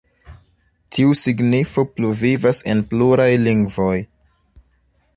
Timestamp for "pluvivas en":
1.99-2.83